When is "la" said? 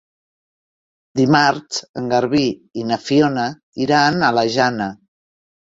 4.41-4.51